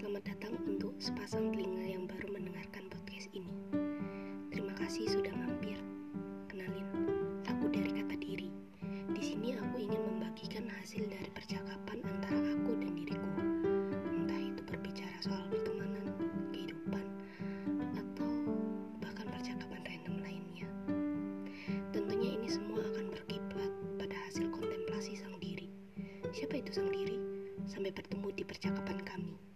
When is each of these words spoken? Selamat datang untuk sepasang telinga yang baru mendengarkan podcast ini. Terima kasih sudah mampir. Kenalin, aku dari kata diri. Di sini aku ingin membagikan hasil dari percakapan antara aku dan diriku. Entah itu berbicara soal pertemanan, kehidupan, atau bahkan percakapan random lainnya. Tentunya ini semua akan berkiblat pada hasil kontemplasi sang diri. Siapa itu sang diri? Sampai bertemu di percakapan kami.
Selamat 0.00 0.32
datang 0.32 0.56
untuk 0.64 0.96
sepasang 0.96 1.52
telinga 1.52 1.84
yang 1.84 2.08
baru 2.08 2.32
mendengarkan 2.32 2.88
podcast 2.88 3.28
ini. 3.36 3.52
Terima 4.48 4.72
kasih 4.80 5.04
sudah 5.12 5.28
mampir. 5.36 5.76
Kenalin, 6.48 6.88
aku 7.44 7.68
dari 7.68 7.92
kata 7.92 8.16
diri. 8.16 8.48
Di 9.12 9.20
sini 9.20 9.60
aku 9.60 9.76
ingin 9.76 10.00
membagikan 10.00 10.72
hasil 10.72 11.04
dari 11.04 11.28
percakapan 11.36 12.00
antara 12.00 12.32
aku 12.32 12.80
dan 12.80 12.96
diriku. 12.96 13.28
Entah 14.08 14.40
itu 14.40 14.64
berbicara 14.64 15.20
soal 15.20 15.44
pertemanan, 15.52 16.16
kehidupan, 16.48 17.04
atau 17.92 18.32
bahkan 19.04 19.28
percakapan 19.28 19.84
random 19.84 20.16
lainnya. 20.24 20.68
Tentunya 21.92 22.40
ini 22.40 22.48
semua 22.48 22.80
akan 22.88 23.12
berkiblat 23.20 23.72
pada 24.00 24.16
hasil 24.24 24.48
kontemplasi 24.48 25.20
sang 25.20 25.36
diri. 25.44 25.68
Siapa 26.32 26.56
itu 26.56 26.72
sang 26.72 26.88
diri? 26.88 27.20
Sampai 27.68 27.92
bertemu 27.92 28.32
di 28.32 28.48
percakapan 28.48 28.96
kami. 29.04 29.49